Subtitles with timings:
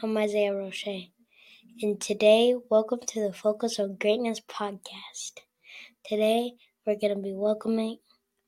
[0.00, 1.08] I'm Isaiah Roche,
[1.82, 5.32] and today, welcome to the Focus on Greatness podcast.
[6.04, 6.52] Today,
[6.86, 7.98] we're going to be welcoming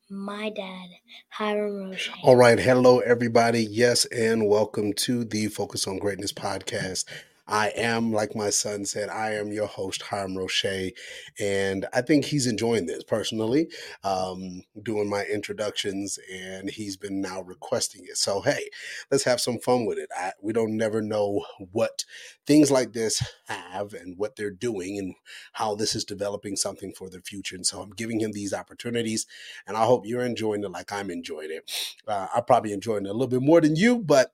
[0.09, 0.91] my dad,
[1.30, 2.11] Hiram Roche.
[2.23, 2.57] All right.
[2.57, 3.65] Hello, everybody.
[3.65, 7.05] Yes, and welcome to the Focus on Greatness podcast.
[7.51, 10.93] I am, like my son said, I am your host, Hiram Roche,
[11.41, 13.69] and I think he's enjoying this personally,
[14.05, 18.16] um, doing my introductions, and he's been now requesting it.
[18.16, 18.69] So, hey,
[19.10, 20.09] let's have some fun with it.
[20.16, 22.05] I, we don't never know what
[22.47, 25.15] things like this have and what they're doing and
[25.52, 27.57] how this is developing something for the future.
[27.57, 29.27] And so I'm giving him these opportunities,
[29.66, 31.71] and I hope you're enjoying it like I'm enjoying it.
[32.07, 34.30] Uh, I'm probably enjoying it a little bit more than you, but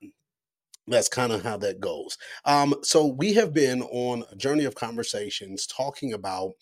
[0.88, 2.16] that's kind of how that goes.
[2.44, 6.52] Um, so we have been on a journey of conversations talking about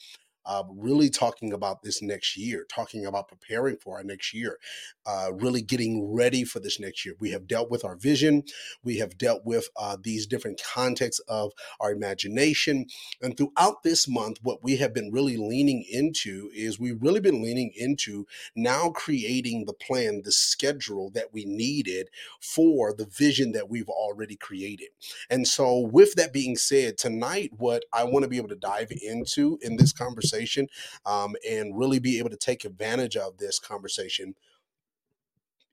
[0.47, 4.59] uh, really talking about this next year, talking about preparing for our next year,
[5.07, 7.15] uh, really getting ready for this next year.
[7.19, 8.45] We have dealt with our vision,
[8.83, 12.87] we have dealt with uh, these different contexts of our imagination.
[13.23, 17.43] And throughout this month, what we have been really leaning into is we've really been
[17.43, 23.69] leaning into now creating the plan, the schedule that we needed for the vision that
[23.69, 24.89] we've already created.
[25.31, 28.93] And so, with that being said, tonight, what I want to be able to dive
[29.03, 30.69] into in this conversation conversation
[31.07, 34.35] um, and really be able to take advantage of this conversation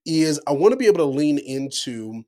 [0.05, 2.23] is I want to be able to lean into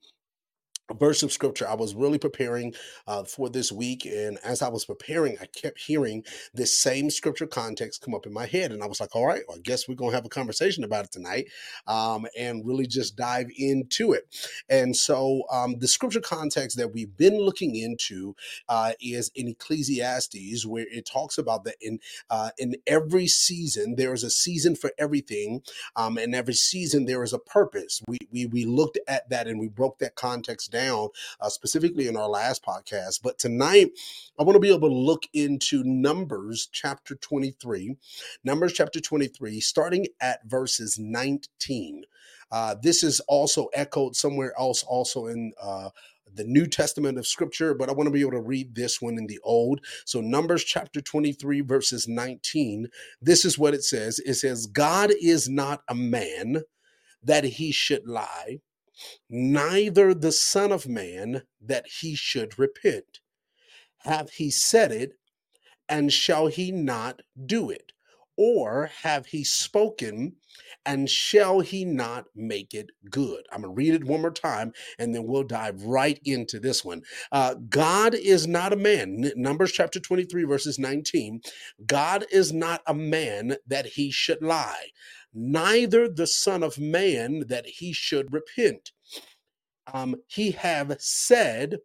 [0.91, 1.67] verse of scripture.
[1.67, 2.73] I was really preparing
[3.07, 7.47] uh, for this week, and as I was preparing, I kept hearing this same scripture
[7.47, 9.87] context come up in my head, and I was like, "All right, well, I guess
[9.87, 11.47] we're gonna have a conversation about it tonight,
[11.87, 14.27] um, and really just dive into it."
[14.69, 18.35] And so, um, the scripture context that we've been looking into
[18.67, 24.13] uh, is in Ecclesiastes, where it talks about that in uh, in every season there
[24.13, 25.61] is a season for everything,
[25.95, 28.01] um, and every season there is a purpose.
[28.07, 32.17] We we we looked at that and we broke that context down, uh, specifically in
[32.17, 33.21] our last podcast.
[33.23, 33.91] But tonight,
[34.37, 37.95] I want to be able to look into Numbers chapter 23.
[38.43, 42.03] Numbers chapter 23, starting at verses 19.
[42.51, 45.89] Uh, this is also echoed somewhere else, also in uh,
[46.35, 49.17] the New Testament of Scripture, but I want to be able to read this one
[49.17, 49.81] in the Old.
[50.05, 52.87] So, Numbers chapter 23, verses 19,
[53.21, 56.63] this is what it says It says, God is not a man
[57.23, 58.59] that he should lie,
[59.29, 63.19] neither the Son of Man that he should repent.
[63.99, 65.13] Hath he said it,
[65.87, 67.91] and shall he not do it?
[68.35, 70.33] Or have he spoken,
[70.85, 73.45] and shall he not make it good?
[73.51, 76.83] I'm going to read it one more time, and then we'll dive right into this
[76.83, 77.03] one.
[77.31, 79.31] Uh, God is not a man.
[79.35, 81.41] Numbers chapter 23, verses 19.
[81.85, 84.87] God is not a man that he should lie,
[85.33, 88.91] neither the Son of Man that he should repent.
[89.91, 91.79] Um, he have said,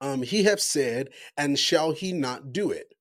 [0.00, 2.94] um, he have said, and shall he not do it?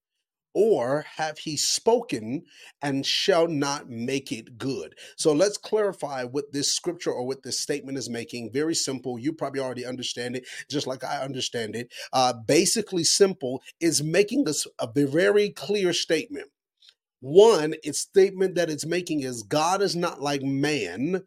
[0.54, 2.44] Or have he spoken
[2.82, 4.96] and shall not make it good?
[5.16, 8.52] So let's clarify what this scripture or what this statement is making.
[8.52, 9.18] Very simple.
[9.18, 11.92] You probably already understand it, just like I understand it.
[12.12, 16.50] Uh, basically, simple is making us a very clear statement.
[17.22, 21.24] One, its statement that it's making is God is not like man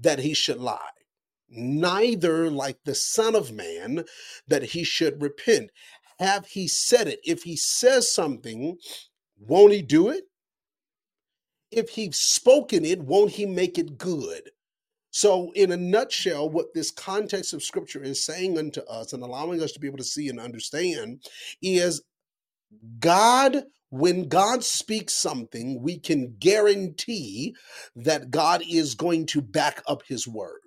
[0.00, 0.78] that he should lie
[1.50, 4.04] neither like the Son of Man
[4.48, 5.70] that he should repent.
[6.18, 7.20] Have he said it?
[7.24, 8.76] If he says something,
[9.38, 10.24] won't he do it?
[11.70, 14.50] If he's spoken it, won't he make it good?
[15.12, 19.60] So, in a nutshell, what this context of scripture is saying unto us and allowing
[19.60, 21.24] us to be able to see and understand
[21.62, 22.02] is
[23.00, 27.54] God, when God speaks something, we can guarantee
[27.96, 30.60] that God is going to back up his word.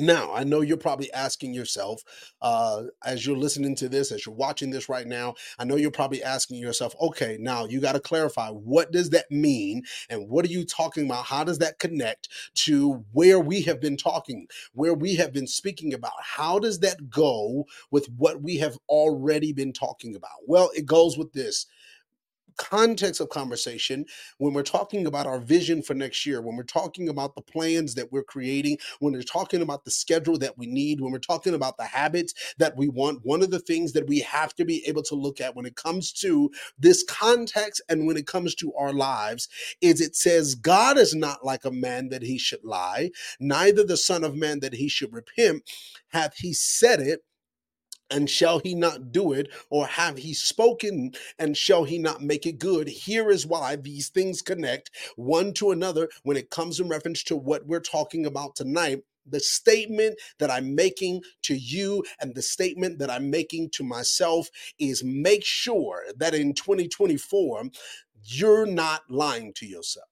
[0.00, 2.02] Now, I know you're probably asking yourself,
[2.40, 5.90] uh, as you're listening to this, as you're watching this right now, I know you're
[5.90, 10.44] probably asking yourself, okay, now you got to clarify what does that mean and what
[10.44, 11.24] are you talking about?
[11.24, 15.92] How does that connect to where we have been talking, where we have been speaking
[15.92, 16.12] about?
[16.22, 20.30] How does that go with what we have already been talking about?
[20.46, 21.66] Well, it goes with this
[22.58, 24.04] context of conversation
[24.38, 27.94] when we're talking about our vision for next year, when we're talking about the plans
[27.94, 31.54] that we're creating, when we're talking about the schedule that we need, when we're talking
[31.54, 34.84] about the habits that we want, one of the things that we have to be
[34.86, 38.72] able to look at when it comes to this context and when it comes to
[38.74, 39.48] our lives
[39.80, 43.10] is it says, God is not like a man that he should lie,
[43.40, 45.62] neither the Son of Man that he should repent.
[46.08, 47.22] Hath he said it?
[48.10, 49.48] And shall he not do it?
[49.70, 52.88] Or have he spoken and shall he not make it good?
[52.88, 57.36] Here is why these things connect one to another when it comes in reference to
[57.36, 62.98] what we're talking about tonight the statement that I'm making to you and the statement
[62.98, 67.64] that I'm making to myself is make sure that in 2024,
[68.24, 70.08] you're not lying to yourself.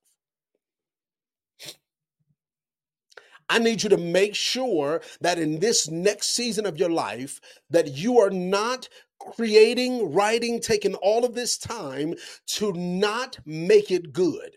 [3.49, 7.41] I need you to make sure that in this next season of your life
[7.71, 8.89] that you are not
[9.19, 12.15] creating, writing, taking all of this time
[12.47, 14.51] to not make it good,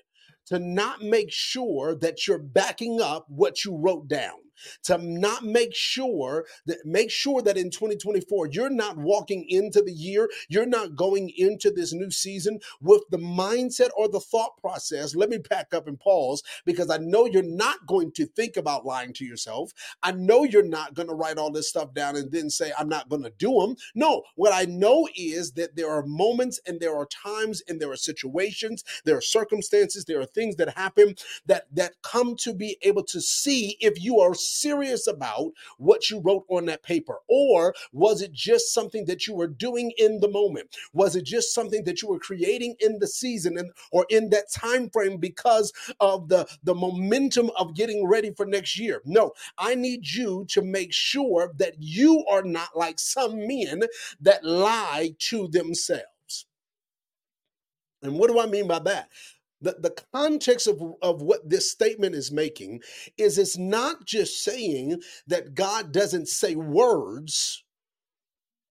[0.47, 4.39] to not make sure that you're backing up what you wrote down
[4.83, 9.91] to not make sure that make sure that in 2024 you're not walking into the
[9.91, 15.15] year, you're not going into this new season with the mindset or the thought process.
[15.15, 18.85] Let me back up and pause because I know you're not going to think about
[18.85, 19.71] lying to yourself.
[20.03, 22.89] I know you're not going to write all this stuff down and then say I'm
[22.89, 23.75] not going to do them.
[23.95, 27.91] No, what I know is that there are moments and there are times and there
[27.91, 31.15] are situations, there are circumstances, there are things that happen
[31.45, 36.19] that that come to be able to see if you are serious about what you
[36.19, 37.19] wrote on that paper?
[37.29, 40.75] Or was it just something that you were doing in the moment?
[40.93, 44.51] Was it just something that you were creating in the season and or in that
[44.51, 49.01] time frame because of the, the momentum of getting ready for next year?
[49.05, 53.83] No, I need you to make sure that you are not like some men
[54.21, 56.45] that lie to themselves.
[58.01, 59.09] And what do I mean by that?
[59.61, 62.81] The, the context of, of what this statement is making
[63.17, 67.63] is it's not just saying that God doesn't say words.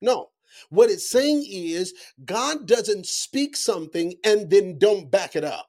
[0.00, 0.31] No.
[0.70, 1.94] What it's saying is
[2.25, 5.69] God doesn't speak something and then don't back it up.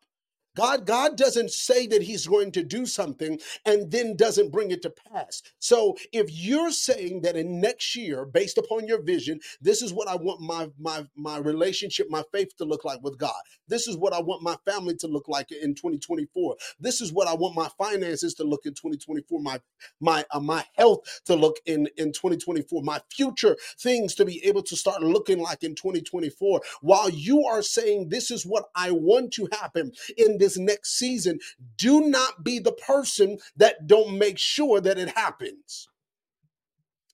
[0.60, 4.82] God, God doesn't say that he's going to do something and then doesn't bring it
[4.84, 5.42] to pass.
[5.60, 10.10] So if you're saying that in next year, based upon your vision, this is what
[10.10, 13.42] I want my my my relationship, my faith to look like with God.
[13.70, 16.58] This is what I want my family to look like in 2024.
[16.80, 19.62] This is what I want my finances to look in 2024, my
[20.02, 24.64] my uh, my health to look in in 2024, my future things to be able
[24.64, 26.62] to start looking like in 2024.
[26.82, 31.40] While you are saying this is what I want to happen in this next season,
[31.78, 35.89] do not be the person that don't make sure that it happens.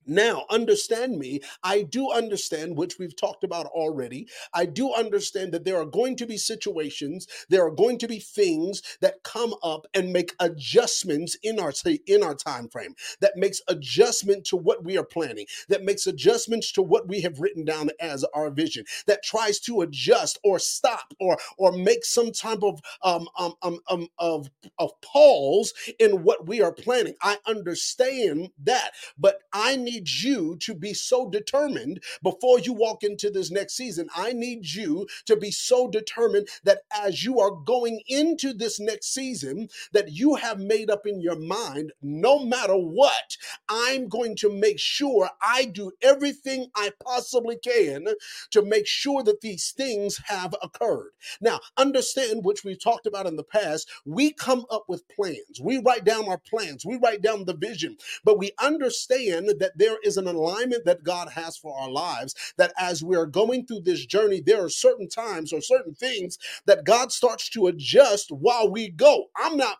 [0.05, 1.41] Now, understand me.
[1.63, 4.27] I do understand, which we've talked about already.
[4.53, 8.19] I do understand that there are going to be situations, there are going to be
[8.19, 11.73] things that come up and make adjustments in our
[12.07, 12.95] in our time frame.
[13.21, 15.45] That makes adjustment to what we are planning.
[15.69, 18.85] That makes adjustments to what we have written down as our vision.
[19.07, 23.79] That tries to adjust or stop or or make some type of um, um, um,
[23.89, 24.49] um of
[24.79, 27.15] of pause in what we are planning.
[27.21, 33.03] I understand that, but I need need you to be so determined before you walk
[33.03, 34.07] into this next season.
[34.15, 39.13] I need you to be so determined that as you are going into this next
[39.13, 43.37] season, that you have made up in your mind, no matter what,
[43.69, 48.07] I'm going to make sure I do everything I possibly can
[48.51, 51.11] to make sure that these things have occurred.
[51.39, 55.61] Now, understand, which we've talked about in the past, we come up with plans.
[55.61, 59.84] We write down our plans, we write down the vision, but we understand that there
[60.03, 62.35] is an alignment that God has for our lives.
[62.57, 66.37] That as we are going through this journey, there are certain times or certain things
[66.67, 69.25] that God starts to adjust while we go.
[69.37, 69.77] I'm not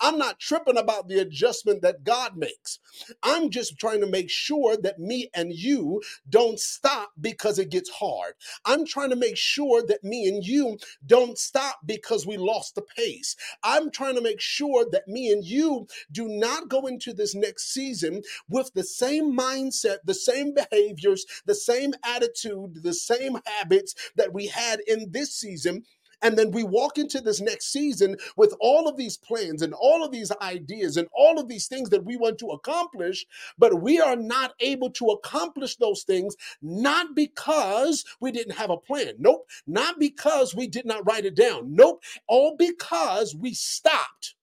[0.00, 2.78] I'm not tripping about the adjustment that God makes.
[3.22, 7.90] I'm just trying to make sure that me and you don't stop because it gets
[7.90, 8.34] hard.
[8.64, 12.82] I'm trying to make sure that me and you don't stop because we lost the
[12.82, 13.36] pace.
[13.62, 17.72] I'm trying to make sure that me and you do not go into this next
[17.72, 24.32] season with the same mindset, the same behaviors, the same attitude, the same habits that
[24.32, 25.84] we had in this season.
[26.22, 30.04] And then we walk into this next season with all of these plans and all
[30.04, 33.26] of these ideas and all of these things that we want to accomplish,
[33.58, 38.78] but we are not able to accomplish those things not because we didn't have a
[38.78, 39.14] plan.
[39.18, 39.48] Nope.
[39.66, 41.74] Not because we did not write it down.
[41.74, 42.02] Nope.
[42.28, 44.34] All because we stopped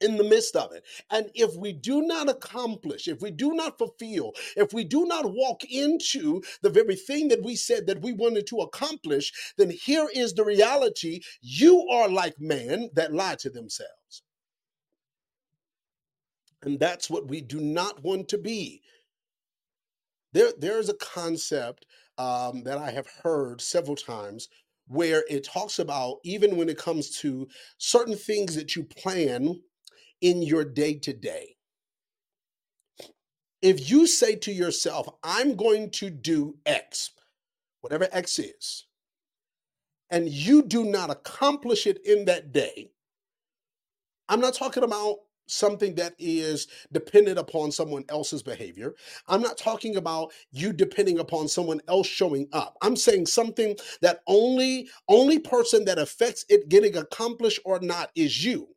[0.00, 0.84] in the midst of it.
[1.10, 5.32] And if we do not accomplish, if we do not fulfill, if we do not
[5.32, 10.08] walk into the very thing that we said that we wanted to accomplish, then here
[10.14, 14.22] is the reality you are like men that lie to themselves.
[16.62, 18.82] And that's what we do not want to be.
[20.32, 21.86] There, there's a concept
[22.18, 24.48] um, that I have heard several times
[24.86, 29.60] where it talks about even when it comes to certain things that you plan
[30.20, 31.56] in your day to day.
[33.62, 37.10] If you say to yourself, I'm going to do X,
[37.82, 38.86] whatever X is,
[40.10, 42.90] and you do not accomplish it in that day,
[44.28, 45.16] I'm not talking about
[45.48, 48.94] something that is dependent upon someone else's behavior.
[49.28, 52.76] I'm not talking about you depending upon someone else showing up.
[52.82, 58.44] I'm saying something that only only person that affects it getting accomplished or not is
[58.44, 58.68] you.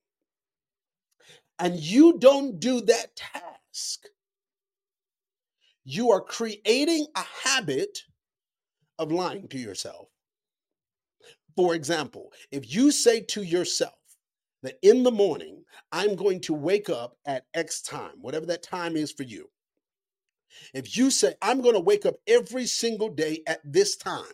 [1.64, 4.08] And you don't do that task.
[5.86, 8.00] You are creating a habit
[9.00, 10.10] of lying to yourself.
[11.56, 13.94] For example, if you say to yourself
[14.62, 18.98] that in the morning, I'm going to wake up at X time, whatever that time
[18.98, 19.50] is for you.
[20.74, 24.26] If you say, I'm going to wake up every single day at this time,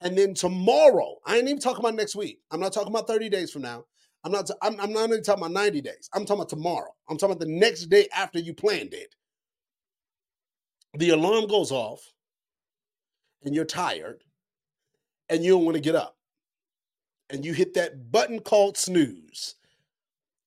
[0.00, 2.38] and then tomorrow, I ain't even talking about next week.
[2.50, 3.84] I'm not talking about 30 days from now.
[4.24, 6.08] I'm not, I'm, I'm not even talking about 90 days.
[6.14, 6.94] I'm talking about tomorrow.
[7.08, 9.14] I'm talking about the next day after you planned it.
[10.94, 12.00] The alarm goes off
[13.44, 14.22] and you're tired
[15.28, 16.16] and you don't want to get up.
[17.30, 19.56] And you hit that button called snooze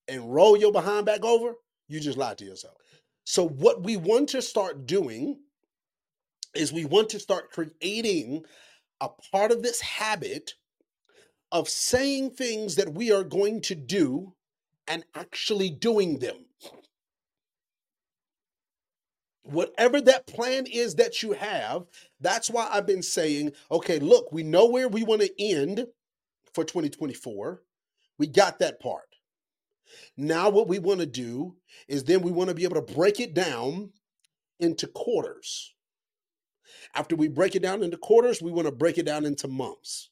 [0.08, 1.54] and roll your behind back over,
[1.88, 2.76] you just lied to yourself.
[3.26, 5.40] So, what we want to start doing
[6.56, 8.46] is we want to start creating
[9.02, 10.54] a part of this habit
[11.52, 14.34] of saying things that we are going to do
[14.88, 16.46] and actually doing them.
[19.44, 21.86] Whatever that plan is that you have,
[22.20, 25.86] that's why I've been saying, okay, look, we know where we want to end
[26.54, 27.62] for 2024.
[28.18, 29.04] We got that part.
[30.18, 31.56] Now, what we want to do
[31.88, 33.92] is then we want to be able to break it down
[34.60, 35.74] into quarters.
[36.94, 40.10] After we break it down into quarters, we want to break it down into months.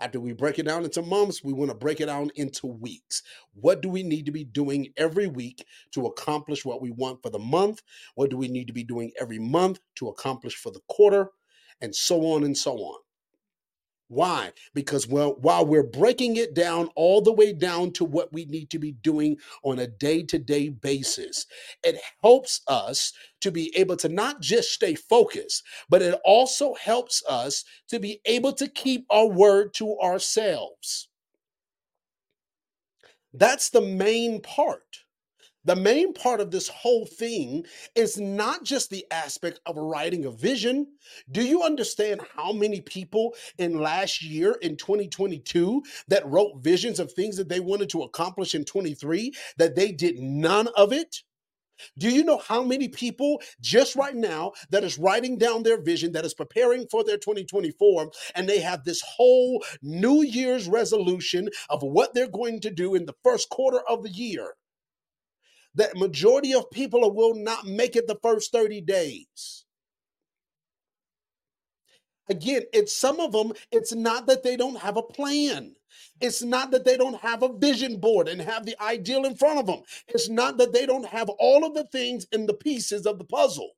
[0.00, 3.22] After we break it down into months, we want to break it down into weeks.
[3.54, 7.30] What do we need to be doing every week to accomplish what we want for
[7.30, 7.82] the month?
[8.14, 11.30] What do we need to be doing every month to accomplish for the quarter?
[11.80, 13.00] And so on and so on.
[14.08, 14.52] Why?
[14.74, 18.70] Because well, while we're breaking it down all the way down to what we need
[18.70, 21.46] to be doing on a day to day basis,
[21.84, 23.12] it helps us
[23.42, 28.20] to be able to not just stay focused, but it also helps us to be
[28.26, 31.08] able to keep our word to ourselves.
[33.34, 35.04] That's the main part.
[35.68, 40.30] The main part of this whole thing is not just the aspect of writing a
[40.30, 40.86] vision.
[41.30, 47.12] Do you understand how many people in last year in 2022 that wrote visions of
[47.12, 51.16] things that they wanted to accomplish in 23 that they did none of it?
[51.98, 56.12] Do you know how many people just right now that is writing down their vision,
[56.12, 61.82] that is preparing for their 2024, and they have this whole New Year's resolution of
[61.82, 64.54] what they're going to do in the first quarter of the year?
[65.78, 69.64] That majority of people will not make it the first 30 days.
[72.28, 75.74] Again, it's some of them, it's not that they don't have a plan.
[76.20, 79.60] It's not that they don't have a vision board and have the ideal in front
[79.60, 79.82] of them.
[80.08, 83.24] It's not that they don't have all of the things in the pieces of the
[83.24, 83.70] puzzle.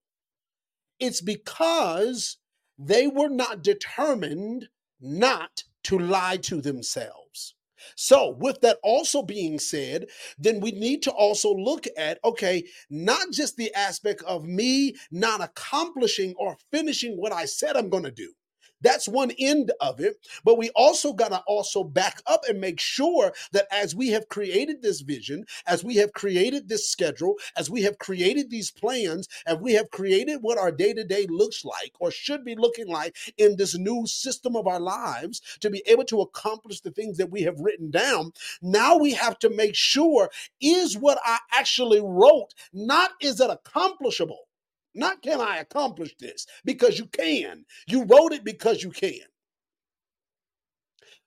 [0.98, 2.38] It's because
[2.78, 4.68] they were not determined
[5.00, 7.54] not to lie to themselves.
[7.96, 10.06] So, with that also being said,
[10.38, 15.40] then we need to also look at okay, not just the aspect of me not
[15.42, 18.32] accomplishing or finishing what I said I'm going to do.
[18.80, 20.16] That's one end of it.
[20.44, 24.28] But we also got to also back up and make sure that as we have
[24.28, 29.28] created this vision, as we have created this schedule, as we have created these plans,
[29.46, 32.88] and we have created what our day to day looks like or should be looking
[32.88, 37.16] like in this new system of our lives to be able to accomplish the things
[37.18, 38.32] that we have written down,
[38.62, 44.49] now we have to make sure is what I actually wrote, not is it accomplishable?
[44.94, 47.64] Not can I accomplish this because you can.
[47.86, 49.20] You wrote it because you can.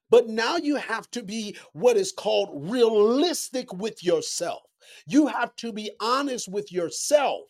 [0.10, 4.62] But now you have to be what is called realistic with yourself.
[5.08, 7.48] You have to be honest with yourself.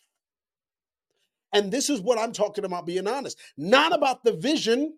[1.52, 4.94] And this is what I'm talking about being honest, not about the vision,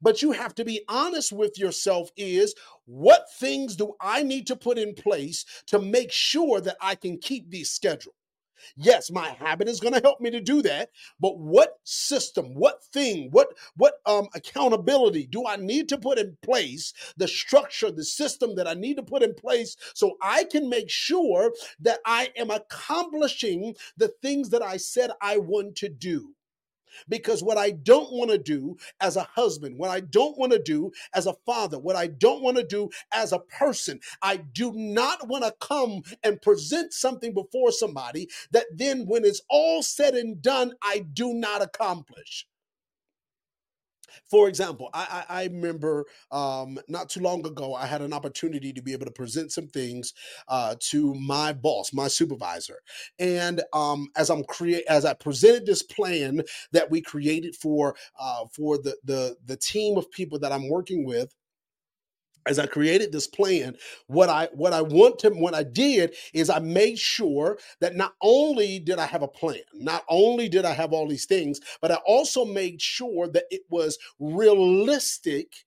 [0.00, 2.54] but you have to be honest with yourself is
[2.86, 7.18] what things do I need to put in place to make sure that I can
[7.18, 8.14] keep these schedule?
[8.76, 10.90] Yes, my habit is going to help me to do that,
[11.20, 16.36] but what system, what thing, what what um accountability do I need to put in
[16.42, 20.68] place, the structure, the system that I need to put in place so I can
[20.68, 26.34] make sure that I am accomplishing the things that I said I want to do?
[27.08, 30.62] Because what I don't want to do as a husband, what I don't want to
[30.62, 34.72] do as a father, what I don't want to do as a person, I do
[34.74, 40.14] not want to come and present something before somebody that then, when it's all said
[40.14, 42.46] and done, I do not accomplish.
[44.30, 48.72] For example, I, I, I remember um, not too long ago, I had an opportunity
[48.72, 50.12] to be able to present some things
[50.48, 52.80] uh, to my boss, my supervisor,
[53.18, 56.42] and um, as I'm create as I presented this plan
[56.72, 61.04] that we created for uh, for the the the team of people that I'm working
[61.04, 61.34] with
[62.46, 66.50] as I created this plan, what I what I want to what I did is
[66.50, 70.72] I made sure that not only did I have a plan, not only did I
[70.72, 75.64] have all these things, but I also made sure that it was realistic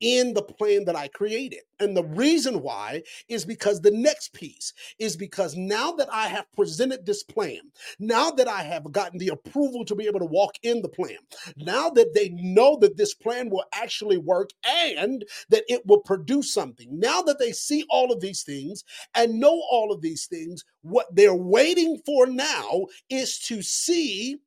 [0.00, 1.60] in the plan that I created.
[1.78, 6.50] And the reason why is because the next piece is because now that I have
[6.56, 7.60] presented this plan,
[7.98, 11.18] now that I have gotten the approval to be able to walk in the plan,
[11.56, 16.52] now that they know that this plan will actually work and that it will produce
[16.52, 20.64] something, now that they see all of these things and know all of these things,
[20.82, 24.38] what they're waiting for now is to see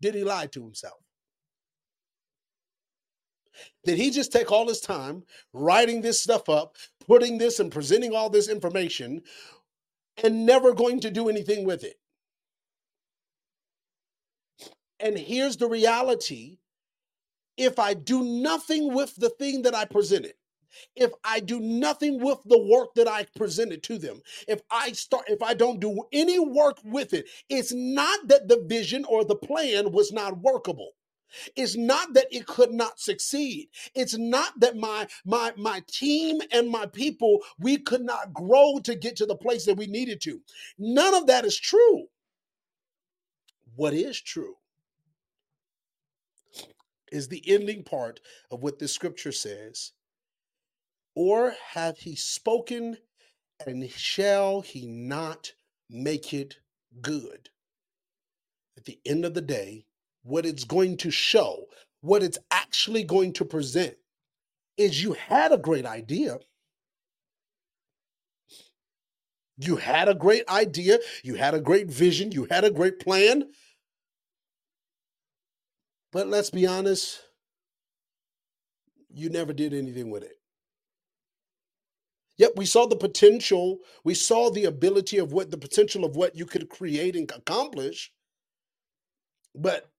[0.00, 0.98] did he lie to himself?
[3.84, 6.76] Did he just take all his time writing this stuff up,
[7.06, 9.22] putting this and presenting all this information,
[10.22, 11.98] and never going to do anything with it?
[14.98, 16.58] And here's the reality
[17.56, 20.34] if I do nothing with the thing that I presented,
[20.96, 25.24] if I do nothing with the work that I presented to them, if I start,
[25.28, 29.36] if I don't do any work with it, it's not that the vision or the
[29.36, 30.92] plan was not workable.
[31.56, 33.68] It's not that it could not succeed.
[33.94, 38.94] It's not that my my my team and my people we could not grow to
[38.94, 40.40] get to the place that we needed to.
[40.78, 42.06] None of that is true.
[43.76, 44.56] What is true
[47.12, 48.20] is the ending part
[48.50, 49.92] of what the scripture says.
[51.14, 52.98] Or hath he spoken
[53.66, 55.52] and shall he not
[55.88, 56.58] make it
[57.00, 57.50] good?
[58.76, 59.86] At the end of the day,
[60.22, 61.66] what it's going to show,
[62.00, 63.96] what it's actually going to present,
[64.76, 66.38] is you had a great idea.
[69.58, 70.98] You had a great idea.
[71.22, 72.32] You had a great vision.
[72.32, 73.44] You had a great plan.
[76.12, 77.20] But let's be honest,
[79.12, 80.36] you never did anything with it.
[82.38, 83.80] Yep, we saw the potential.
[84.02, 88.10] We saw the ability of what the potential of what you could create and accomplish.
[89.54, 89.90] But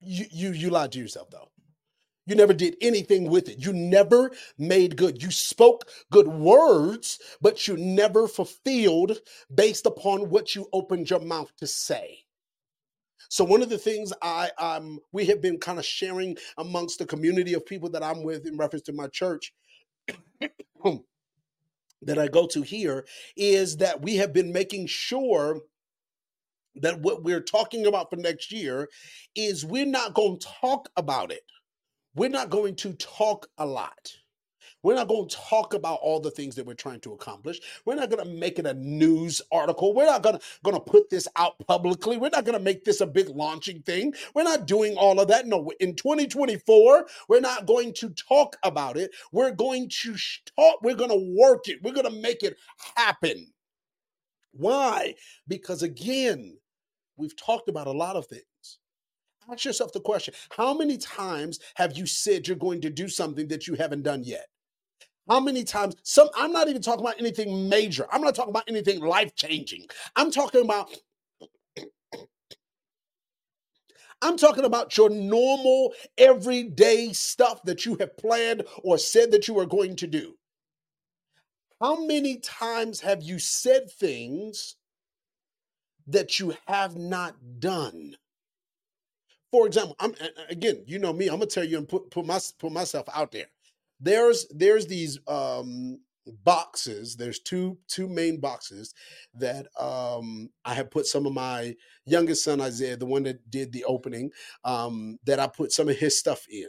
[0.00, 1.50] you you you lied to yourself though.
[2.26, 3.58] You never did anything with it.
[3.58, 5.22] You never made good.
[5.22, 9.18] You spoke good words, but you never fulfilled
[9.54, 12.18] based upon what you opened your mouth to say.
[13.30, 17.06] So one of the things I um we have been kind of sharing amongst the
[17.06, 19.52] community of people that I'm with in reference to my church
[22.02, 23.06] that I go to here
[23.36, 25.60] is that we have been making sure
[26.76, 28.88] that what we're talking about for next year
[29.34, 31.44] is we're not going to talk about it.
[32.14, 34.12] We're not going to talk a lot.
[34.82, 37.60] We're not going to talk about all the things that we're trying to accomplish.
[37.84, 39.92] We're not going to make it a news article.
[39.92, 42.16] We're not going to, going to put this out publicly.
[42.16, 44.14] We're not going to make this a big launching thing.
[44.34, 45.46] We're not doing all of that.
[45.46, 49.10] No, in 2024, we're not going to talk about it.
[49.32, 50.16] We're going to
[50.56, 51.82] talk, we're going to work it.
[51.82, 52.56] We're going to make it
[52.96, 53.48] happen.
[54.58, 55.14] Why?
[55.46, 56.58] Because again,
[57.16, 58.42] we've talked about a lot of things.
[59.50, 63.48] Ask yourself the question how many times have you said you're going to do something
[63.48, 64.46] that you haven't done yet?
[65.28, 65.94] How many times?
[66.02, 68.06] Some I'm not even talking about anything major.
[68.12, 69.86] I'm not talking about anything life changing.
[70.16, 70.90] I'm talking about
[74.20, 79.58] I'm talking about your normal, everyday stuff that you have planned or said that you
[79.60, 80.37] are going to do.
[81.80, 84.76] How many times have you said things
[86.08, 88.16] that you have not done.
[89.52, 90.14] For example, I'm
[90.50, 93.30] again, you know me, I'm gonna tell you and put put my put myself out
[93.30, 93.46] there.
[94.00, 96.00] There's there's these um
[96.44, 98.92] boxes there's two two main boxes
[99.32, 103.72] that um i have put some of my youngest son isaiah the one that did
[103.72, 104.30] the opening
[104.62, 106.66] um that i put some of his stuff in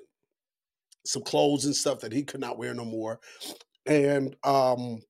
[1.06, 3.20] some clothes and stuff that he could not wear no more
[3.90, 5.02] and um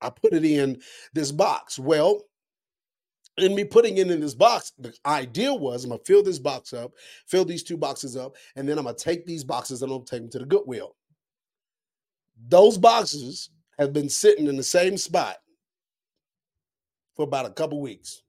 [0.00, 0.80] i put it in
[1.14, 2.20] this box well
[3.38, 6.72] in me putting it in this box, the idea was I'm gonna fill this box
[6.72, 6.92] up,
[7.26, 10.06] fill these two boxes up, and then I'm gonna take these boxes and I'm gonna
[10.06, 10.96] take them to the Goodwill.
[12.48, 15.36] Those boxes have been sitting in the same spot
[17.14, 18.21] for about a couple weeks.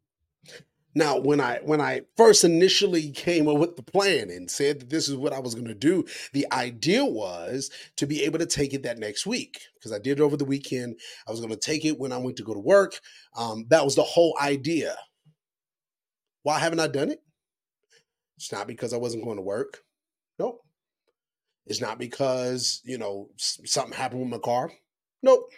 [0.95, 4.89] Now, when I when I first initially came up with the plan and said that
[4.89, 8.45] this is what I was going to do, the idea was to be able to
[8.45, 10.99] take it that next week because I did it over the weekend.
[11.27, 12.99] I was going to take it when I went to go to work.
[13.35, 14.95] Um, that was the whole idea.
[16.43, 17.23] Why haven't I done it?
[18.37, 19.79] It's not because I wasn't going to work.
[20.37, 20.61] Nope.
[21.65, 24.71] It's not because, you know, something happened with my car.
[25.21, 25.49] Nope.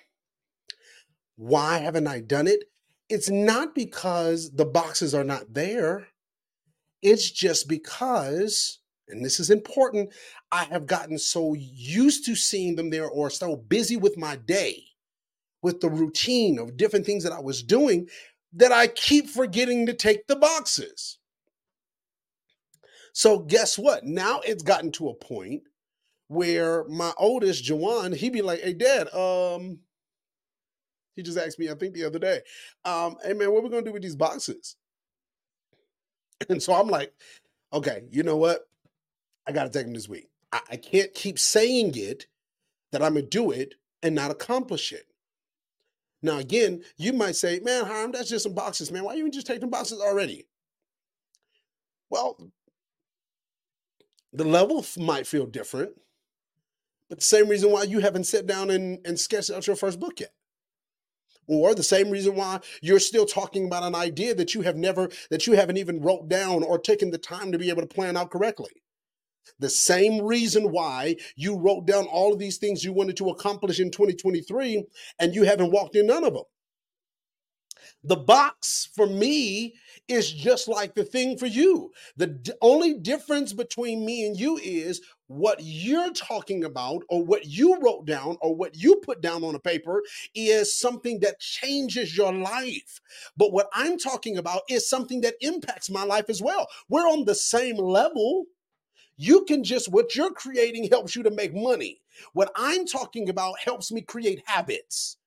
[1.35, 2.63] Why haven't I done it?
[3.09, 6.07] It's not because the boxes are not there.
[7.01, 10.11] It's just because, and this is important,
[10.51, 14.83] I have gotten so used to seeing them there or so busy with my day,
[15.61, 18.07] with the routine of different things that I was doing,
[18.53, 21.19] that I keep forgetting to take the boxes.
[23.13, 24.03] So, guess what?
[24.03, 25.63] Now it's gotten to a point
[26.27, 29.79] where my oldest, Jawan, he'd be like, Hey, dad, um,
[31.15, 32.41] he just asked me, I think the other day,
[32.83, 34.75] um, hey man, what we gonna do with these boxes?
[36.49, 37.13] And so I'm like,
[37.71, 38.67] okay, you know what?
[39.47, 40.27] I gotta take them this week.
[40.51, 42.27] I, I can't keep saying it
[42.91, 45.07] that I'm gonna do it and not accomplish it.
[46.21, 49.05] Now, again, you might say, man, Hiram, that's just some boxes, man.
[49.05, 50.45] Why you just take them boxes already?
[52.09, 52.37] Well,
[54.33, 55.91] the level might feel different,
[57.07, 60.01] but the same reason why you haven't sat down and, and sketched out your first
[60.01, 60.33] book yet
[61.47, 65.09] or the same reason why you're still talking about an idea that you have never
[65.29, 68.17] that you haven't even wrote down or taken the time to be able to plan
[68.17, 68.71] out correctly.
[69.59, 73.79] The same reason why you wrote down all of these things you wanted to accomplish
[73.79, 74.83] in 2023
[75.19, 76.43] and you haven't walked in none of them
[78.05, 79.73] the box for me
[80.07, 81.91] is just like the thing for you.
[82.17, 87.45] The d- only difference between me and you is what you're talking about or what
[87.45, 90.03] you wrote down or what you put down on a paper
[90.35, 93.01] is something that changes your life.
[93.35, 96.67] But what I'm talking about is something that impacts my life as well.
[96.89, 98.45] We're on the same level.
[99.17, 102.01] You can just, what you're creating helps you to make money.
[102.33, 105.17] What I'm talking about helps me create habits.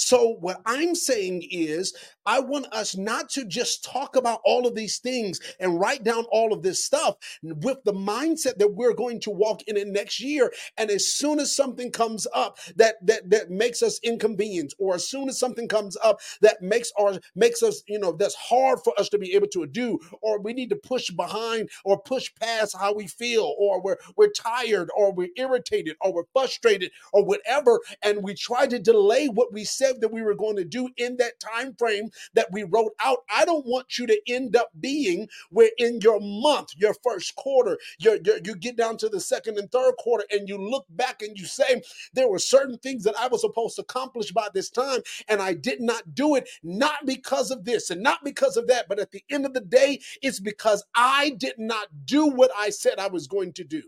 [0.00, 1.92] So, what I'm saying is,
[2.24, 6.24] I want us not to just talk about all of these things and write down
[6.30, 10.20] all of this stuff with the mindset that we're going to walk in it next
[10.20, 10.52] year.
[10.76, 15.08] And as soon as something comes up that that that makes us inconvenienced, or as
[15.08, 18.92] soon as something comes up that makes our makes us, you know, that's hard for
[19.00, 22.76] us to be able to do, or we need to push behind or push past
[22.78, 27.80] how we feel, or we're we're tired, or we're irritated, or we're frustrated, or whatever,
[28.02, 31.16] and we try to delay what we said that we were going to do in
[31.18, 33.18] that time frame that we wrote out.
[33.34, 37.78] I don't want you to end up being where in your month, your first quarter,
[37.98, 41.22] your, your, you get down to the second and third quarter and you look back
[41.22, 41.82] and you say,
[42.14, 45.54] there were certain things that I was supposed to accomplish by this time and I
[45.54, 49.12] did not do it, not because of this and not because of that, but at
[49.12, 53.08] the end of the day, it's because I did not do what I said I
[53.08, 53.82] was going to do.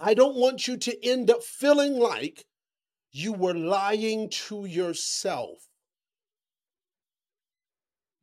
[0.00, 2.46] I don't want you to end up feeling like
[3.12, 5.58] you were lying to yourself.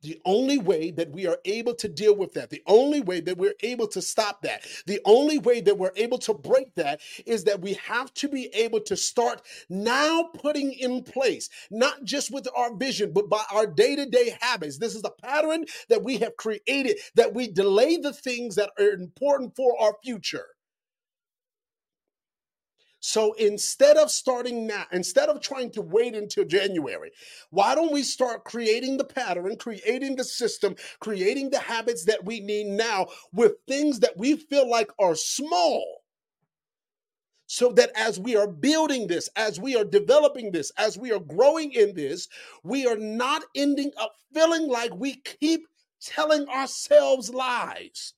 [0.00, 3.36] The only way that we are able to deal with that, the only way that
[3.36, 7.42] we're able to stop that, the only way that we're able to break that is
[7.44, 12.46] that we have to be able to start now putting in place, not just with
[12.56, 14.78] our vision, but by our day to day habits.
[14.78, 18.90] This is a pattern that we have created that we delay the things that are
[18.90, 20.46] important for our future.
[23.00, 27.12] So instead of starting now, instead of trying to wait until January,
[27.50, 32.40] why don't we start creating the pattern, creating the system, creating the habits that we
[32.40, 36.02] need now with things that we feel like are small?
[37.46, 41.20] So that as we are building this, as we are developing this, as we are
[41.20, 42.28] growing in this,
[42.62, 45.66] we are not ending up feeling like we keep
[46.00, 48.12] telling ourselves lies.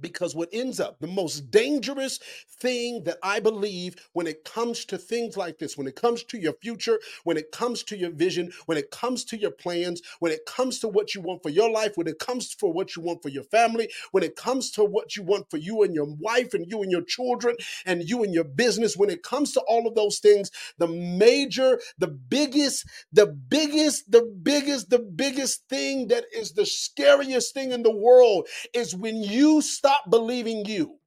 [0.00, 2.18] Because what ends up the most dangerous
[2.60, 6.38] thing that I believe when it comes to things like this, when it comes to
[6.38, 10.32] your future, when it comes to your vision, when it comes to your plans, when
[10.32, 13.02] it comes to what you want for your life, when it comes for what you
[13.02, 16.06] want for your family, when it comes to what you want for you and your
[16.20, 17.56] wife and you and your children
[17.86, 21.80] and you and your business, when it comes to all of those things, the major,
[21.98, 27.82] the biggest, the biggest, the biggest, the biggest thing that is the scariest thing in
[27.82, 30.98] the world is when you stop stop believing you.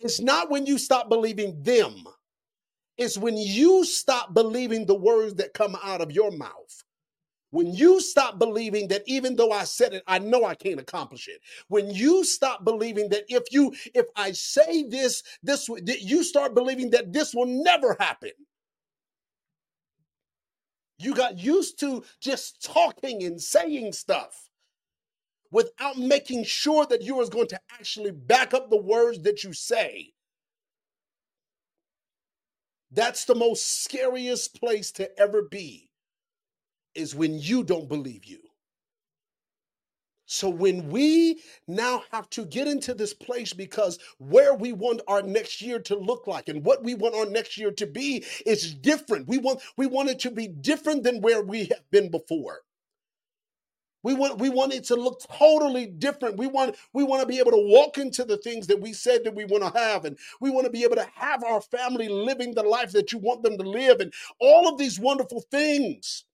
[0.00, 2.04] It's not when you stop believing them.
[2.96, 6.84] It's when you stop believing the words that come out of your mouth.
[7.50, 11.28] When you stop believing that even though I said it, I know I can't accomplish
[11.28, 11.40] it.
[11.68, 16.90] When you stop believing that if you if I say this, this you start believing
[16.90, 18.32] that this will never happen.
[20.98, 24.48] You got used to just talking and saying stuff
[25.54, 29.54] without making sure that you are going to actually back up the words that you
[29.54, 30.12] say.
[32.92, 35.84] That's the most scariest place to ever be.
[36.96, 38.40] is when you don't believe you.
[40.26, 45.22] So when we now have to get into this place because where we want our
[45.22, 48.74] next year to look like and what we want our next year to be is
[48.74, 49.28] different.
[49.28, 52.60] We want we want it to be different than where we have been before.
[54.04, 56.36] We want we want it to look totally different.
[56.36, 59.24] We want we want to be able to walk into the things that we said
[59.24, 62.08] that we want to have and we want to be able to have our family
[62.08, 66.24] living the life that you want them to live and all of these wonderful things.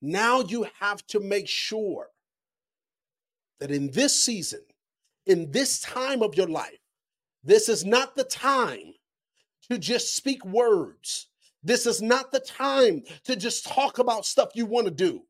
[0.00, 2.08] Now you have to make sure
[3.60, 4.62] that in this season,
[5.26, 6.78] in this time of your life,
[7.44, 8.94] this is not the time
[9.70, 11.28] to just speak words.
[11.62, 15.22] This is not the time to just talk about stuff you want to do.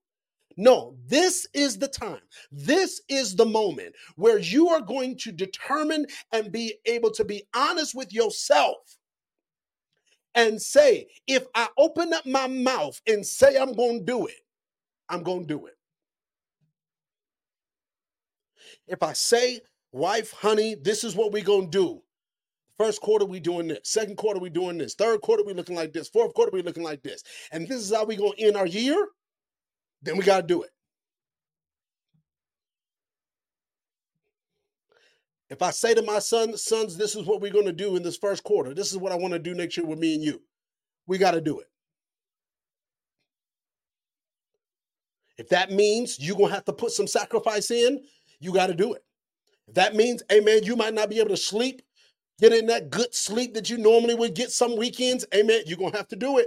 [0.57, 2.23] No, this is the time.
[2.51, 7.45] This is the moment where you are going to determine and be able to be
[7.55, 8.97] honest with yourself
[10.35, 14.41] and say, if I open up my mouth and say I'm going to do it,
[15.09, 15.75] I'm going to do it.
[18.87, 19.61] If I say,
[19.93, 22.03] wife, honey, this is what we're going to do.
[22.79, 23.81] First quarter, we doing this.
[23.85, 24.95] Second quarter, we doing this.
[24.95, 26.09] Third quarter, we looking like this.
[26.09, 27.23] Fourth quarter, we looking like this.
[27.51, 29.09] And this is how we going to end our year,
[30.07, 30.71] then we got to do it.
[35.49, 38.03] If I say to my son, sons, this is what we're going to do in
[38.03, 38.75] this first quarter.
[38.75, 40.43] This is what I want to do next year with me and you.
[41.07, 41.67] We got to do it.
[45.39, 48.03] If that means you're going to have to put some sacrifice in,
[48.41, 49.05] you got to do it.
[49.69, 51.83] If that means, amen, you might not be able to sleep,
[52.41, 55.93] get in that good sleep that you normally would get some weekends, amen, you're going
[55.93, 56.47] to have to do it.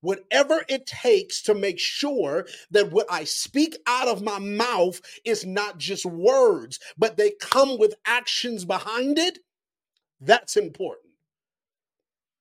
[0.00, 5.44] Whatever it takes to make sure that what I speak out of my mouth is
[5.44, 9.40] not just words, but they come with actions behind it,
[10.20, 11.12] that's important.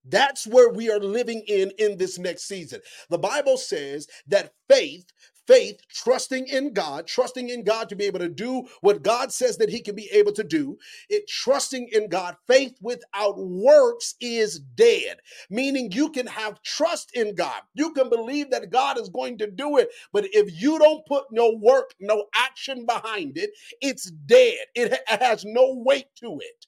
[0.06, 2.82] That's where we are living in in this next season.
[3.10, 5.12] The Bible says that faith
[5.48, 9.58] faith, trusting in God, trusting in God to be able to do what God says
[9.58, 10.78] that He can be able to do.
[11.10, 15.18] It trusting in God, faith without works is dead.
[15.50, 17.62] Meaning you can have trust in God.
[17.76, 21.26] You can believe that God is going to do it, but if you don't put
[21.32, 24.58] no work, no action behind it, it's dead.
[24.76, 26.68] It has no weight to it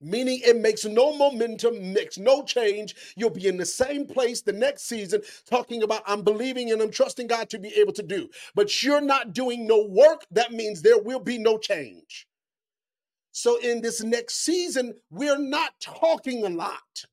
[0.00, 2.94] meaning it makes no momentum, makes no change.
[3.16, 6.90] You'll be in the same place the next season talking about I'm believing and I'm
[6.90, 8.28] trusting God to be able to do.
[8.54, 12.26] But you're not doing no work, that means there will be no change.
[13.32, 17.04] So in this next season, we're not talking a lot.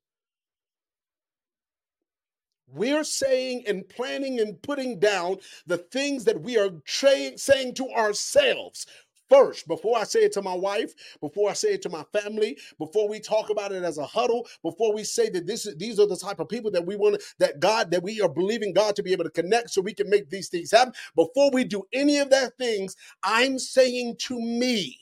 [2.67, 7.89] We're saying and planning and putting down the things that we are tra- saying to
[7.89, 8.87] ourselves
[9.29, 12.57] first before I say it to my wife, before I say it to my family,
[12.77, 16.07] before we talk about it as a huddle, before we say that this these are
[16.07, 19.03] the type of people that we want that God that we are believing God to
[19.03, 20.93] be able to connect so we can make these things happen.
[21.15, 24.99] Before we do any of that things, I'm saying to me,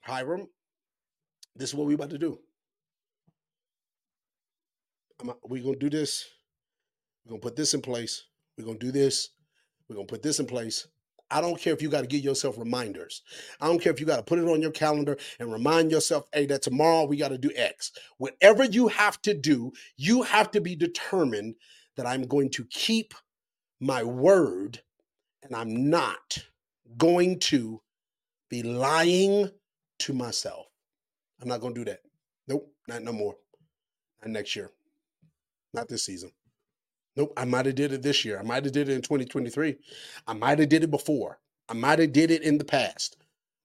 [0.00, 0.48] Hiram,
[1.56, 2.38] this is what we about to do.
[5.44, 6.26] We're gonna do this.
[7.24, 8.24] We're gonna put this in place.
[8.56, 9.30] We're gonna do this.
[9.88, 10.86] We're gonna put this in place.
[11.30, 13.22] I don't care if you got to give yourself reminders.
[13.60, 16.26] I don't care if you got to put it on your calendar and remind yourself,
[16.32, 17.92] hey, that tomorrow we got to do X.
[18.16, 21.56] Whatever you have to do, you have to be determined
[21.96, 23.14] that I'm going to keep
[23.80, 24.80] my word
[25.42, 26.38] and I'm not
[26.96, 27.80] going to
[28.48, 29.50] be lying
[30.00, 30.66] to myself.
[31.40, 32.00] I'm not going to do that.
[32.46, 33.36] Nope, not no more.
[34.22, 34.70] Not next year.
[35.74, 36.32] Not this season.
[37.18, 38.38] Nope, I might have did it this year.
[38.38, 39.76] I might have did it in 2023.
[40.28, 41.40] I might have did it before.
[41.68, 43.16] I might have did it in the past.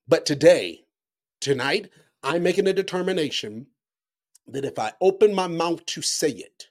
[0.08, 0.86] But today,
[1.40, 1.92] tonight,
[2.24, 3.68] I'm making a determination
[4.48, 6.70] that if I open my mouth to say it,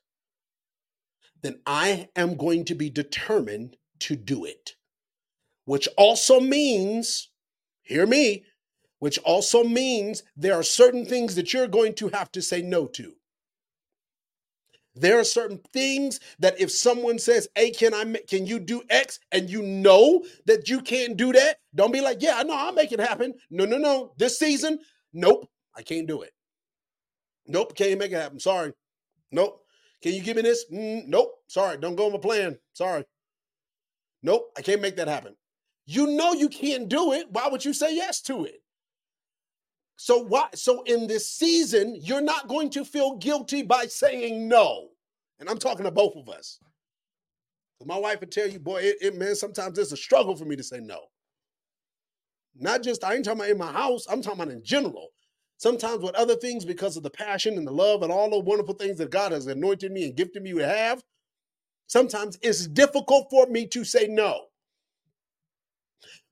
[1.42, 4.74] then I am going to be determined to do it.
[5.66, 7.28] Which also means,
[7.82, 8.42] hear me,
[8.98, 12.86] which also means there are certain things that you're going to have to say no
[12.86, 13.14] to.
[14.94, 18.04] There are certain things that if someone says, "Hey, can I?
[18.28, 22.20] Can you do X?" and you know that you can't do that, don't be like,
[22.20, 24.12] "Yeah, I know, I'll make it happen." No, no, no.
[24.18, 24.80] This season,
[25.12, 26.32] nope, I can't do it.
[27.46, 28.38] Nope, can't make it happen.
[28.40, 28.72] Sorry.
[29.30, 29.64] Nope.
[30.02, 30.64] Can you give me this?
[30.70, 31.32] Mm, nope.
[31.48, 32.58] Sorry, don't go on my plan.
[32.74, 33.04] Sorry.
[34.22, 35.36] Nope, I can't make that happen.
[35.86, 37.30] You know you can't do it.
[37.30, 38.62] Why would you say yes to it?
[40.02, 44.88] So why so in this season, you're not going to feel guilty by saying no.
[45.38, 46.58] And I'm talking to both of us.
[47.86, 50.56] My wife would tell you, boy, it, it man, sometimes it's a struggle for me
[50.56, 51.00] to say no.
[52.58, 55.08] Not just I ain't talking about in my house, I'm talking about in general.
[55.58, 58.74] sometimes with other things because of the passion and the love and all the wonderful
[58.74, 61.02] things that God has anointed me and gifted me to have.
[61.88, 64.46] Sometimes it's difficult for me to say no.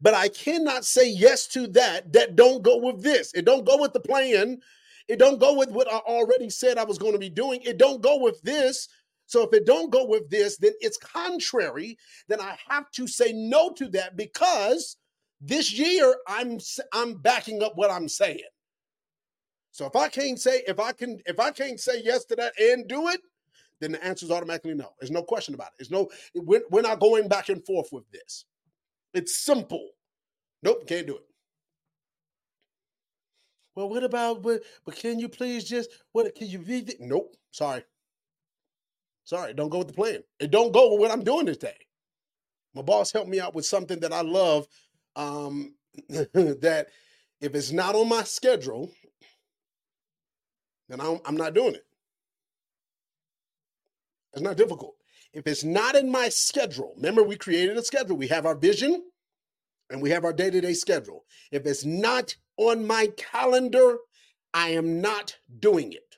[0.00, 3.32] But I cannot say yes to that that don't go with this.
[3.34, 4.60] It don't go with the plan.
[5.08, 7.60] It don't go with what I already said I was going to be doing.
[7.62, 8.88] It don't go with this.
[9.26, 11.98] So if it don't go with this, then it's contrary.
[12.28, 14.96] Then I have to say no to that because
[15.40, 16.58] this year I'm
[16.92, 18.40] I'm backing up what I'm saying.
[19.72, 22.58] So if I can't say if I can if I can't say yes to that
[22.58, 23.20] and do it,
[23.80, 24.92] then the answer is automatically no.
[25.00, 25.72] There's no question about it.
[25.78, 28.44] There's no we're, we're not going back and forth with this.
[29.14, 29.90] It's simple.
[30.62, 31.24] Nope, can't do it.
[33.74, 36.96] Well, what about but, but can you please just what can you be?
[37.00, 37.84] Nope, sorry.
[39.24, 40.22] Sorry, don't go with the plan.
[40.38, 41.76] It don't go with what I'm doing this day.
[42.74, 44.66] My boss helped me out with something that I love.
[45.16, 45.74] Um,
[46.08, 46.88] that
[47.40, 48.90] if it's not on my schedule,
[50.88, 51.86] then I'm, I'm not doing it.
[54.32, 54.94] It's not difficult.
[55.32, 58.16] If it's not in my schedule, remember we created a schedule.
[58.16, 59.04] We have our vision
[59.90, 61.24] and we have our day to day schedule.
[61.52, 63.98] If it's not on my calendar,
[64.52, 66.16] I am not doing it.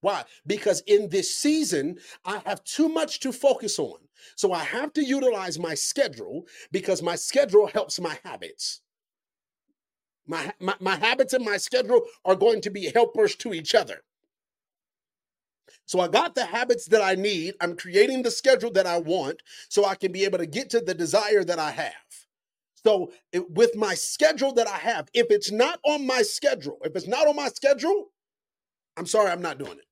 [0.00, 0.24] Why?
[0.46, 3.98] Because in this season, I have too much to focus on.
[4.36, 8.80] So I have to utilize my schedule because my schedule helps my habits.
[10.26, 14.02] My, my, my habits and my schedule are going to be helpers to each other.
[15.86, 17.54] So I got the habits that I need.
[17.60, 20.80] I'm creating the schedule that I want so I can be able to get to
[20.80, 21.94] the desire that I have.
[22.84, 26.94] So it, with my schedule that I have, if it's not on my schedule, if
[26.94, 28.10] it's not on my schedule,
[28.96, 29.84] I'm sorry, I'm not doing it.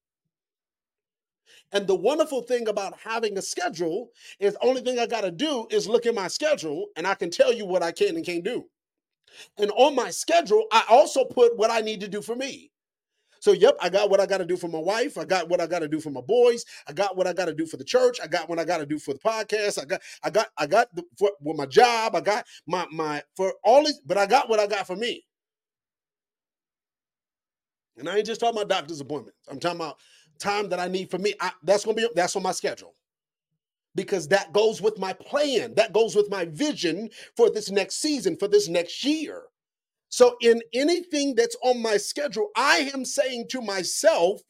[1.72, 5.30] And the wonderful thing about having a schedule is the only thing I got to
[5.30, 8.24] do is look at my schedule and I can tell you what I can and
[8.24, 8.66] can't do.
[9.58, 12.70] And on my schedule, I also put what I need to do for me.
[13.46, 15.16] So, yep, I got what I got to do for my wife.
[15.16, 16.64] I got what I got to do for my boys.
[16.88, 18.18] I got what I got to do for the church.
[18.20, 19.80] I got what I got to do for the podcast.
[19.80, 22.16] I got, I got, I got the, for, with my job.
[22.16, 25.22] I got my my for all this, but I got what I got for me.
[27.96, 29.38] And I ain't just talking about doctor's appointments.
[29.48, 29.98] I'm talking about
[30.40, 31.34] time that I need for me.
[31.40, 32.96] I, that's gonna be that's on my schedule
[33.94, 35.72] because that goes with my plan.
[35.76, 39.44] That goes with my vision for this next season, for this next year.
[40.08, 44.40] So, in anything that's on my schedule, I am saying to myself,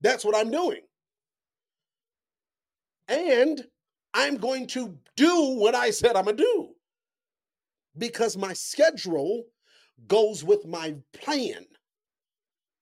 [0.00, 0.82] that's what I'm doing.
[3.08, 3.64] And
[4.14, 6.68] I'm going to do what I said I'm going to do
[7.96, 9.44] because my schedule
[10.06, 11.66] goes with my plan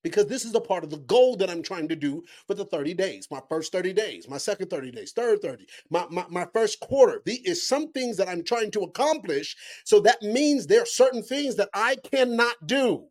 [0.07, 2.65] because this is a part of the goal that I'm trying to do for the
[2.65, 6.47] 30 days, my first 30 days, my second 30 days, third 30, my, my, my
[6.53, 7.23] first quarter.
[7.25, 9.57] These is some things that I'm trying to accomplish.
[9.85, 13.09] So that means there are certain things that I cannot do.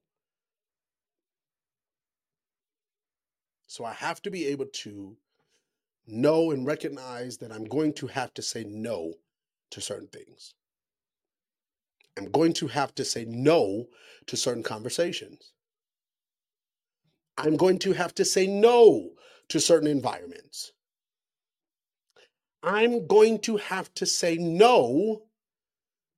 [3.67, 5.17] So I have to be able to
[6.07, 9.15] know and recognize that I'm going to have to say no
[9.71, 10.53] to certain things.
[12.17, 13.87] I'm going to have to say no
[14.27, 15.51] to certain conversations.
[17.37, 19.11] I'm going to have to say no
[19.49, 20.71] to certain environments.
[22.63, 25.23] I'm going to have to say no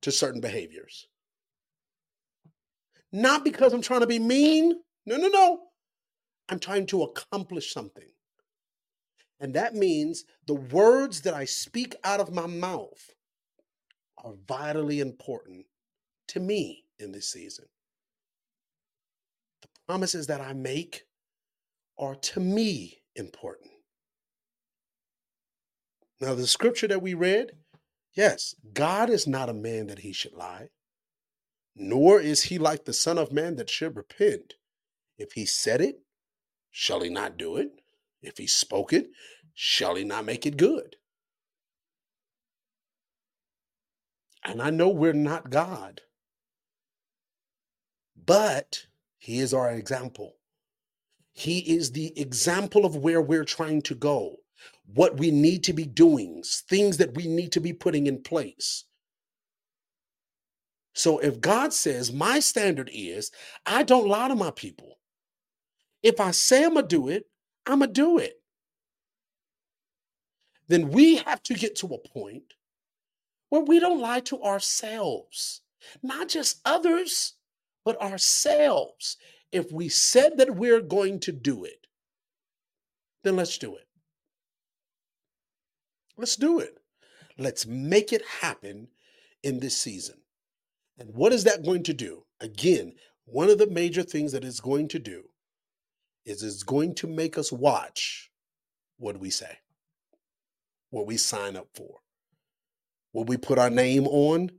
[0.02, 1.06] to certain behaviors.
[3.12, 4.80] Not because I'm trying to be mean.
[5.06, 5.60] No, no, no.
[6.48, 8.08] I'm trying to accomplish something.
[9.40, 13.14] And that means the words that I speak out of my mouth
[14.24, 15.66] are vitally important
[16.28, 17.66] to me in this season.
[19.62, 21.04] The promises that I make
[21.98, 23.70] are to me important.
[26.20, 27.52] Now, the scripture that we read,
[28.14, 30.70] yes, God is not a man that he should lie,
[31.76, 34.54] nor is he like the Son of Man that should repent.
[35.16, 36.00] If he said it,
[36.70, 37.70] shall he not do it?
[38.20, 39.10] If he spoke it,
[39.54, 40.96] shall he not make it good?
[44.44, 46.00] And I know we're not God,
[48.16, 48.86] but
[49.18, 50.37] he is our example.
[51.38, 54.38] He is the example of where we're trying to go,
[54.92, 58.86] what we need to be doing, things that we need to be putting in place.
[60.94, 63.30] So if God says, my standard is,
[63.64, 64.98] I don't lie to my people.
[66.02, 67.26] If I say I'm going to do it,
[67.66, 68.42] I'm going to do it.
[70.66, 72.54] Then we have to get to a point
[73.50, 75.60] where we don't lie to ourselves,
[76.02, 77.34] not just others,
[77.84, 79.18] but ourselves.
[79.52, 81.86] If we said that we're going to do it,
[83.24, 83.86] then let's do it.
[86.16, 86.78] Let's do it.
[87.38, 88.88] Let's make it happen
[89.42, 90.16] in this season.
[90.98, 92.24] And what is that going to do?
[92.40, 92.94] Again,
[93.24, 95.24] one of the major things that it's going to do
[96.24, 98.30] is it's going to make us watch
[98.98, 99.58] what we say,
[100.90, 102.00] what we sign up for,
[103.12, 104.50] what we put our name on,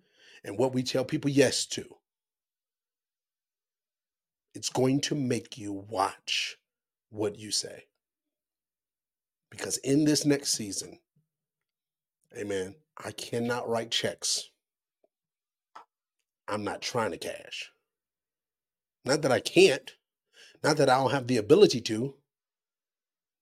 [0.43, 1.85] and what we tell people yes to.
[4.53, 6.57] It's going to make you watch
[7.09, 7.85] what you say.
[9.49, 10.99] Because in this next season,
[12.37, 14.49] amen, I cannot write checks.
[16.47, 17.71] I'm not trying to cash.
[19.05, 19.91] Not that I can't,
[20.63, 22.15] not that I don't have the ability to.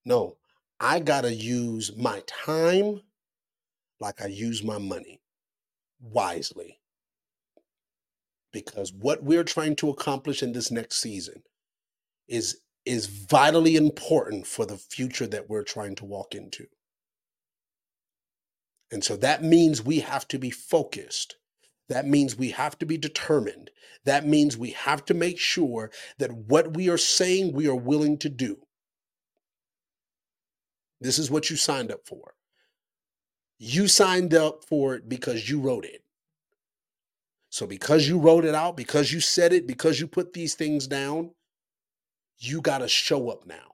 [0.05, 0.37] No,
[0.79, 3.01] I got to use my time
[3.99, 5.21] like I use my money
[5.99, 6.79] wisely.
[8.51, 11.43] Because what we're trying to accomplish in this next season
[12.27, 16.65] is is vitally important for the future that we're trying to walk into.
[18.91, 21.35] And so that means we have to be focused.
[21.89, 23.71] That means we have to be determined.
[24.05, 28.17] That means we have to make sure that what we are saying we are willing
[28.19, 28.57] to do.
[31.01, 32.35] This is what you signed up for.
[33.59, 36.03] You signed up for it because you wrote it.
[37.57, 40.85] So, because you wrote it out, because you said it, because you put these things
[40.85, 41.31] down,
[42.37, 43.73] you got to show up now.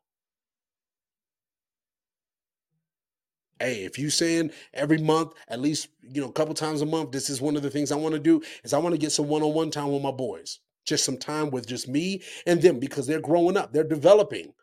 [3.59, 7.11] Hey, if you saying every month, at least you know a couple times a month,
[7.11, 9.11] this is one of the things I want to do is I want to get
[9.11, 13.05] some one-on-one time with my boys, just some time with just me and them because
[13.05, 14.53] they're growing up, they're developing,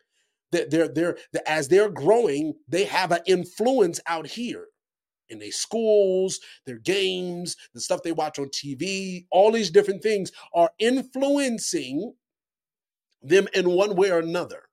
[0.51, 4.69] they're they're, they're as they're growing, they have an influence out here
[5.31, 10.33] in their schools, their games, the stuff they watch on TV, all these different things
[10.55, 12.15] are influencing
[13.23, 14.65] them in one way or another.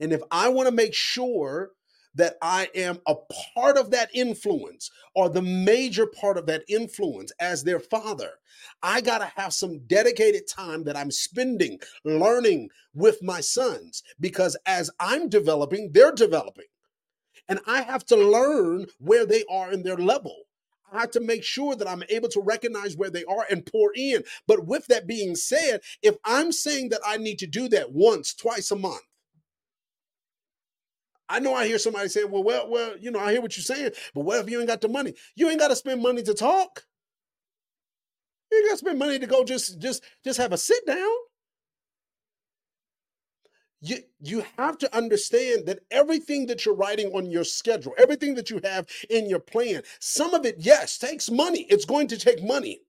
[0.00, 1.70] And if I want to make sure
[2.14, 3.14] that I am a
[3.54, 8.30] part of that influence or the major part of that influence as their father,
[8.82, 14.56] I got to have some dedicated time that I'm spending learning with my sons because
[14.66, 16.66] as I'm developing, they're developing.
[17.48, 20.36] And I have to learn where they are in their level.
[20.92, 23.92] I have to make sure that I'm able to recognize where they are and pour
[23.94, 24.22] in.
[24.46, 28.34] But with that being said, if I'm saying that I need to do that once,
[28.34, 29.02] twice a month,
[31.28, 33.64] I know I hear somebody say, well, well, well, you know, I hear what you're
[33.64, 35.14] saying, but what if you ain't got the money?
[35.34, 36.84] You ain't got to spend money to talk.
[38.52, 41.16] You got to spend money to go just just just have a sit down
[43.80, 48.50] you you have to understand that everything that you're writing on your schedule everything that
[48.50, 51.66] you have in your plan some of it yes takes money.
[51.68, 52.80] It's going to take money.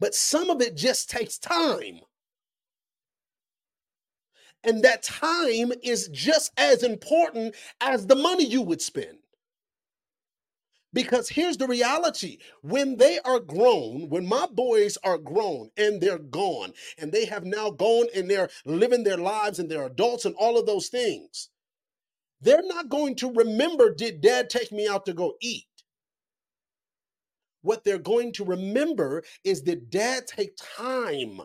[0.00, 2.00] But some of it just takes time.
[4.64, 9.18] And that time is just as important as the money you would spend
[10.92, 16.18] because here's the reality when they are grown, when my boys are grown and they're
[16.18, 20.34] gone, and they have now gone and they're living their lives and they're adults and
[20.38, 21.50] all of those things,
[22.40, 25.64] they're not going to remember, did dad take me out to go eat?
[27.62, 31.40] What they're going to remember is did dad take time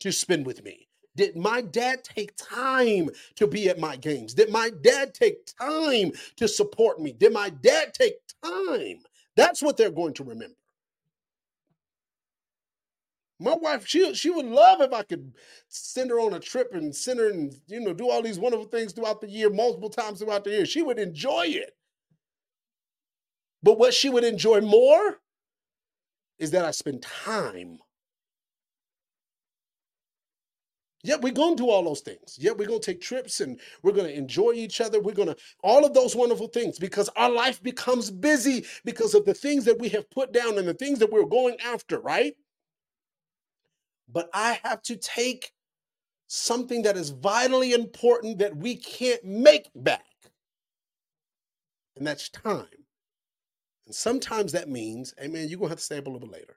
[0.00, 0.89] to spend with me?
[1.16, 4.34] Did my dad take time to be at my games?
[4.34, 7.12] Did my dad take time to support me?
[7.12, 9.02] Did my dad take time?
[9.36, 10.54] That's what they're going to remember.
[13.42, 15.32] My wife, she she would love if I could
[15.68, 18.66] send her on a trip and send her and you know do all these wonderful
[18.66, 20.66] things throughout the year, multiple times throughout the year.
[20.66, 21.74] She would enjoy it.
[23.62, 25.20] But what she would enjoy more
[26.38, 27.78] is that I spend time
[31.02, 32.36] yeah, we're going to do all those things.
[32.38, 35.00] Yeah, we're going to take trips and we're going to enjoy each other.
[35.00, 39.24] We're going to, all of those wonderful things because our life becomes busy because of
[39.24, 42.34] the things that we have put down and the things that we're going after, right?
[44.12, 45.52] But I have to take
[46.26, 50.04] something that is vitally important that we can't make back,
[51.96, 52.66] and that's time.
[53.86, 56.38] And sometimes that means, amen, you're going to have to stay up a little bit
[56.38, 56.56] later.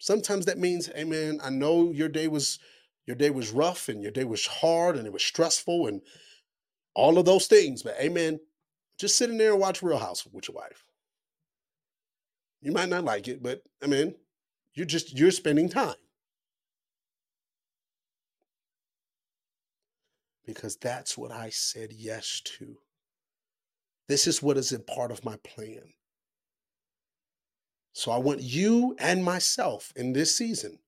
[0.00, 2.58] Sometimes that means, hey man, I know your day was
[3.06, 6.00] your day was rough and your day was hard and it was stressful and
[6.94, 8.40] all of those things, but amen.
[8.98, 10.84] Just sitting there and watch Real House with your wife.
[12.62, 14.14] You might not like it, but I mean,
[14.74, 15.94] you're just you're spending time.
[20.46, 22.78] Because that's what I said yes to.
[24.08, 25.92] This is what is a part of my plan.
[27.92, 30.78] So I want you and myself in this season,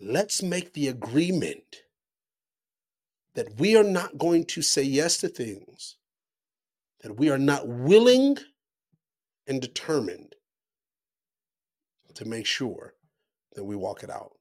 [0.00, 1.82] let's make the agreement
[3.34, 5.96] that we are not going to say yes to things
[7.02, 8.36] that we are not willing
[9.46, 10.34] and determined
[12.14, 12.94] to make sure
[13.54, 14.32] that we walk it out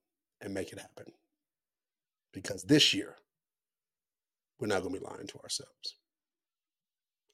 [0.42, 1.14] and make it happen.
[2.34, 3.16] Because this year,
[4.60, 5.98] we're not going to be lying to ourselves.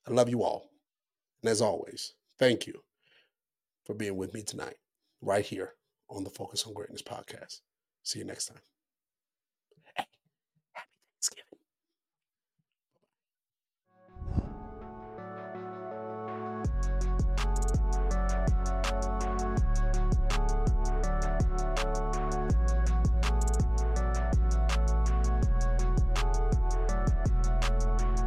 [0.05, 0.69] I love you all.
[1.41, 2.83] And as always, thank you
[3.85, 4.75] for being with me tonight,
[5.21, 5.73] right here
[6.09, 7.61] on the Focus on Greatness podcast.
[8.03, 8.72] See you next time.